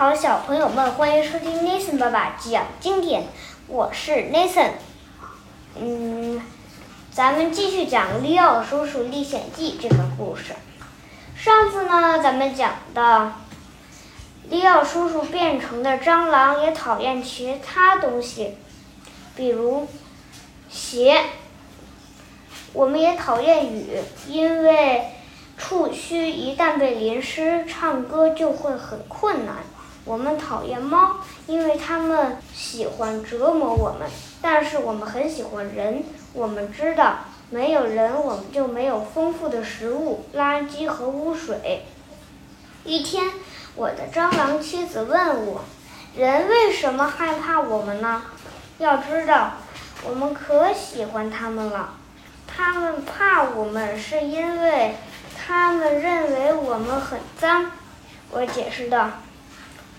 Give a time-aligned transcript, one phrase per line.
[0.00, 3.24] 好，小朋友们，欢迎收听 Nathan 爸爸讲经典。
[3.66, 4.70] 我是 Nathan。
[5.78, 6.40] 嗯，
[7.12, 10.54] 咱们继续讲《里奥叔叔历险记》这个故事。
[11.36, 13.30] 上次呢，咱们讲的
[14.48, 18.56] 里奥叔叔变成的蟑螂也讨厌其他东西，
[19.36, 19.86] 比如
[20.70, 21.24] 鞋。
[22.72, 25.10] 我们也讨厌雨，因为
[25.58, 29.56] 触须一旦被淋湿，唱歌就会很困难。
[30.04, 34.08] 我们讨厌猫，因为它们喜欢折磨我们。
[34.42, 37.18] 但是我们很喜欢人，我们知道
[37.50, 41.84] 没有人，我们就没有丰富的食物、垃圾和污水。
[42.84, 43.30] 一天，
[43.76, 45.60] 我的蟑螂妻子问我
[46.16, 48.22] ：“人为什么害怕我们呢？”
[48.78, 49.52] 要知道，
[50.08, 51.94] 我们可喜欢它们了。
[52.46, 54.96] 他们怕我们，是因为
[55.36, 57.70] 他们认为我们很脏。
[58.30, 59.10] 我解释道：“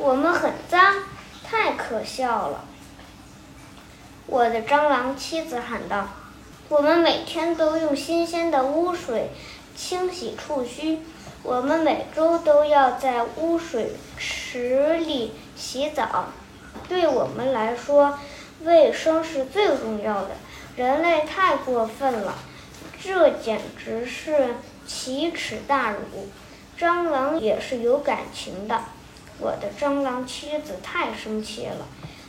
[0.02, 0.96] 我们很脏，
[1.44, 2.66] 太可笑了。”
[4.26, 6.08] 我的蟑螂妻子喊道
[6.70, 9.30] ：“我们每天都用新鲜的污水
[9.76, 11.00] 清洗触须，
[11.44, 16.30] 我们每周都要在污水池里洗澡。
[16.90, 18.18] 对我们来说，
[18.64, 20.32] 卫生是最重要的。”
[20.78, 22.34] 人类太过分了，
[23.04, 24.56] 这简直是
[24.88, 26.30] 奇耻大辱。
[26.80, 28.82] 蟑螂也是有感情的，
[29.42, 31.88] 我的蟑螂妻子太生气了，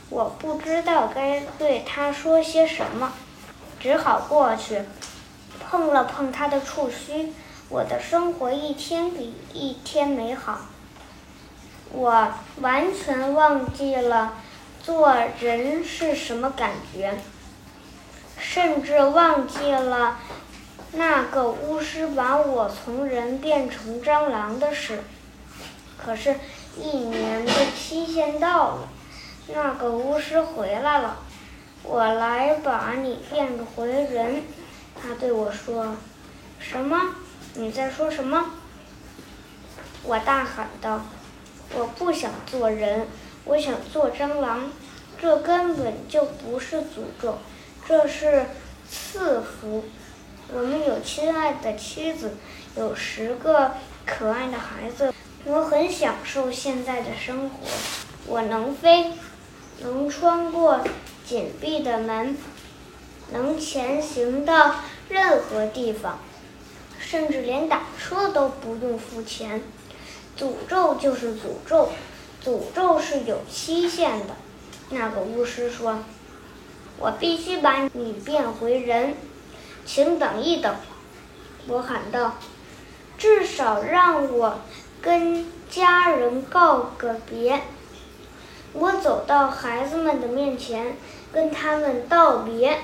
[0.09, 3.13] 我不知道该对她说些什么，
[3.79, 4.81] 只好过去
[5.69, 7.31] 碰了碰她的触须。
[7.69, 10.61] 我的生活一天比一天美好，
[11.91, 14.33] 我完全忘记了
[14.81, 17.13] 做人是什么感觉。
[18.39, 20.19] 甚至忘记了
[20.91, 24.99] 那个巫师把我从人变成蟑螂的事。
[25.97, 26.35] 可是，
[26.75, 28.89] 一年的期限到了，
[29.47, 31.17] 那个巫师回来了。
[31.83, 34.43] 我来把你变回人，
[34.95, 35.95] 他对我说
[36.57, 37.15] ：“什么？
[37.55, 38.51] 你在说什么？”
[40.03, 41.01] 我大喊道
[41.75, 43.07] ：“我不想做人，
[43.45, 44.71] 我想做蟑螂。
[45.21, 47.37] 这根本就不是诅咒。”
[47.87, 48.45] 这是
[48.89, 49.83] 赐福。
[50.53, 52.37] 我们有亲爱的妻子，
[52.75, 53.73] 有十个
[54.05, 55.13] 可爱的孩子。
[55.45, 57.55] 我很享受现在的生活。
[58.27, 59.11] 我能飞，
[59.81, 60.79] 能穿过
[61.25, 62.37] 紧闭的门，
[63.31, 64.75] 能前行到
[65.09, 66.19] 任何地方，
[66.97, 69.61] 甚至连打车都不用付钱。
[70.37, 71.89] 诅咒就是诅咒，
[72.43, 74.35] 诅咒是有期限的。
[74.89, 75.99] 那个巫师说。
[76.99, 79.15] 我必须把你变回人，
[79.83, 80.75] 请等一等！
[81.67, 82.37] 我喊道
[83.17, 84.59] ：“至少让我
[85.03, 87.61] 跟家人告个别。”
[88.73, 90.97] 我走到孩子们的面前，
[91.31, 92.79] 跟他们道别。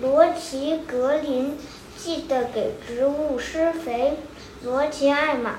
[0.00, 1.56] 罗奇格林，
[1.96, 4.18] 记得给植物施肥。
[4.64, 5.54] 罗奇艾玛，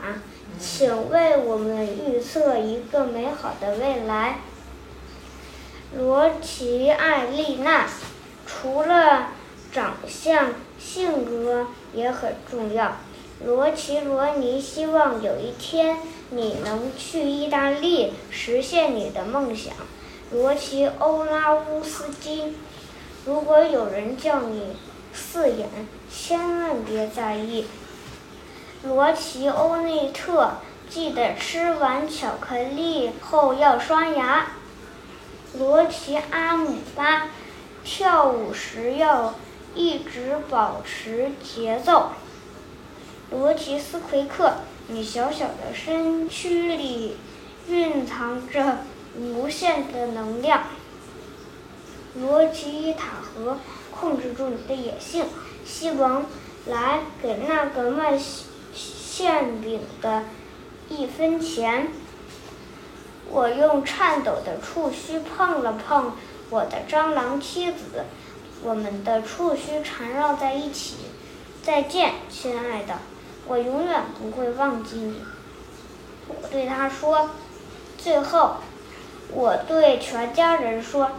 [0.60, 4.40] 请为我们预测一个美好的未来。
[5.96, 7.88] 罗奇艾丽娜，
[8.46, 9.30] 除了
[9.72, 12.98] 长相，性格也很重要。
[13.44, 15.98] 罗奇罗尼希望有一天
[16.30, 19.74] 你能去意大利实现你的梦想。
[20.32, 22.56] 罗奇欧拉乌斯基，
[23.26, 24.78] 如果有人叫你
[25.14, 25.68] 四眼，
[26.10, 27.68] 千万别在意。
[28.84, 30.54] 罗奇欧内特，
[30.90, 34.48] 记得吃完巧克力后要刷牙。
[35.58, 37.30] 罗奇阿姆巴，
[37.84, 39.36] 跳舞时要
[39.76, 42.12] 一直保持节奏。
[43.38, 44.54] 罗奇斯奎克，
[44.88, 47.18] 你小小的身躯里
[47.68, 48.78] 蕴藏着
[49.18, 50.64] 无限的能量。
[52.16, 53.58] 罗奇塔河，
[53.92, 55.26] 控制住你的野性。
[55.66, 56.26] 西王，
[56.68, 58.18] 来给那个卖
[58.74, 60.24] 馅饼的
[60.88, 61.90] 一分钱。
[63.30, 66.14] 我用颤抖的触须碰了碰
[66.50, 68.06] 我的蟑螂妻子，
[68.64, 70.96] 我们的触须缠绕在一起。
[71.62, 73.00] 再见，亲爱的，
[73.48, 75.22] 我永远不会忘记你。
[76.28, 77.30] 我对他说。
[77.98, 78.58] 最后，
[79.32, 81.12] 我对全家人说：“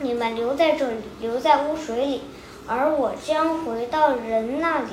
[0.00, 2.22] 你们留在这里，留在污水里，
[2.66, 4.88] 而我将回到人那里，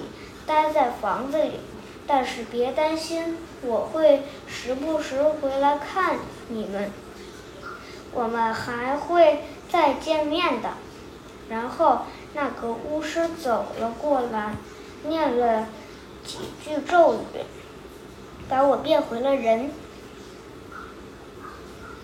[0.46, 1.60] 待在房子里。
[2.06, 6.18] 但是别担心。”我会时不时回来看
[6.48, 6.92] 你们，
[8.12, 10.70] 我们还会再见面的。
[11.48, 12.00] 然后
[12.34, 14.56] 那个巫师走了过来，
[15.04, 15.68] 念了
[16.26, 17.44] 几句咒语，
[18.50, 19.72] 把我变回了人。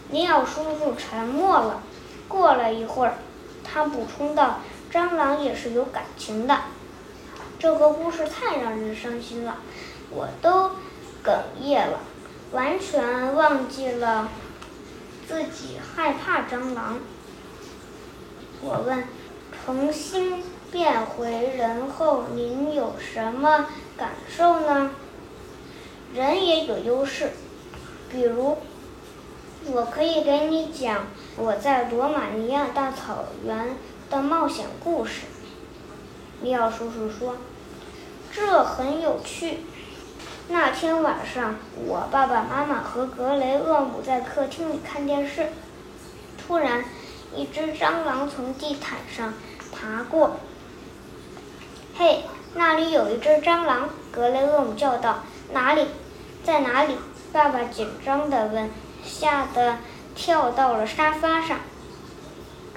[0.09, 1.81] 尼奥叔叔沉默了。
[2.27, 3.15] 过了一会儿，
[3.63, 4.59] 他补充道
[4.91, 6.59] ：“蟑螂也是有感情的。”
[7.57, 9.57] 这个故事太让人伤心了，
[10.09, 10.71] 我都
[11.23, 11.99] 哽咽了，
[12.51, 14.29] 完全忘记了
[15.27, 16.99] 自己害怕蟑螂。
[18.61, 19.05] 我问
[19.65, 24.91] ：“重新变回人后，您有什么感受呢？”
[26.13, 27.31] 人也有优势，
[28.09, 28.57] 比如，
[29.65, 33.75] 我可以给你讲我在罗马尼亚大草原
[34.09, 35.23] 的冒险故事。
[36.41, 37.35] 尼奥叔叔说
[38.31, 39.59] ：“这很有趣。”
[40.49, 45.47] 那天晚上，我爸爸妈妈和格雷厄姆在客厅里看电视，
[46.37, 46.85] 突然，
[47.35, 49.33] 一只蟑螂从地毯上
[49.73, 50.37] 爬过。
[51.97, 52.23] “嘿，
[52.57, 55.23] 那里有一只蟑螂！”格雷厄姆叫道。
[55.53, 55.87] “哪里？
[56.43, 56.97] 在哪里？”
[57.31, 58.69] 爸爸紧张地问，
[59.03, 59.77] 吓得
[60.15, 61.59] 跳到了沙发上。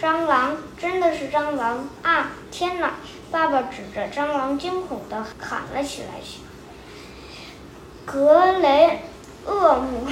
[0.00, 2.32] 蟑螂，真的是蟑螂啊！
[2.50, 2.94] 天哪！
[3.30, 6.08] 爸爸指着蟑螂，惊恐地喊了起来。
[8.04, 9.02] 格雷
[9.46, 10.06] 厄姆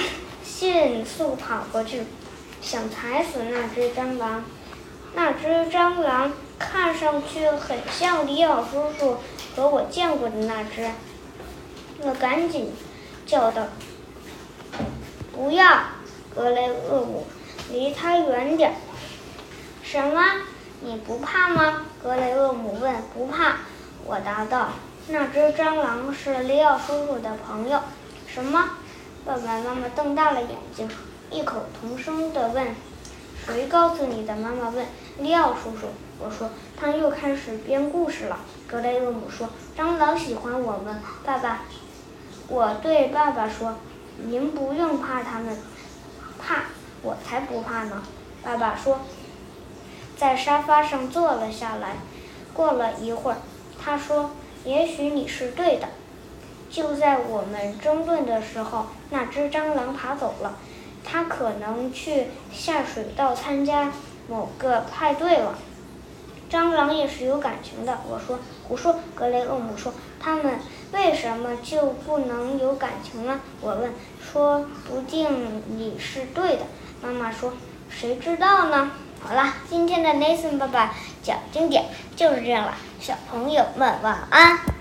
[0.44, 2.04] 迅速跑过去，
[2.60, 4.44] 想踩死那只蟑螂。
[5.14, 9.18] 那只蟑螂看上去很像里奥叔叔
[9.54, 10.90] 和我见过的那只。
[12.00, 12.72] 我赶紧
[13.26, 13.62] 叫道
[15.32, 15.80] ：“不要，
[16.34, 17.26] 格雷厄姆，
[17.70, 18.74] 离它远点。”
[19.82, 20.22] 什么？
[20.80, 21.86] 你不怕吗？
[22.02, 22.94] 格雷厄姆问。
[23.14, 23.56] 不怕，
[24.04, 24.68] 我答道。
[25.08, 27.80] 那只蟑螂是里奥叔叔的朋友。
[28.26, 28.70] 什么？
[29.24, 30.88] 爸爸妈妈瞪大了眼睛，
[31.30, 32.74] 异口同声地问。
[33.46, 34.36] 谁告诉你的？
[34.36, 34.86] 妈妈问。
[35.18, 35.88] 里奥叔叔。
[36.18, 36.50] 我说。
[36.76, 38.38] 他又开始编故事了。
[38.66, 39.48] 格雷厄姆说。
[39.76, 41.00] 蟑螂喜欢我们。
[41.24, 41.62] 爸爸，
[42.48, 43.76] 我对爸爸说。
[44.24, 45.56] 您不用怕他们。
[46.38, 46.64] 怕？
[47.02, 48.02] 我才不怕呢。
[48.42, 49.00] 爸爸说。
[50.16, 51.96] 在沙发上坐了下来。
[52.52, 53.36] 过了一会儿，
[53.80, 54.32] 他说
[54.64, 55.86] ：“也许你是对的。”
[56.68, 60.58] 就在我们争论的时候，那只蟑螂爬走了。
[61.04, 63.92] 它可能去下水道参加
[64.28, 65.56] 某个派对了。
[66.50, 67.98] 蟑螂也是有感情的。
[68.08, 70.58] 我说：“胡说！”格雷厄姆说：“他们
[70.92, 76.62] 为什么就不能有感情呢？”我问：“说不定你是对的。”
[77.02, 77.52] 妈妈说
[77.90, 78.90] ：“谁知道呢？”
[79.20, 84.77] 好啦，今天的 Nathan 爸爸讲经典就是这样了，小朋友们晚安。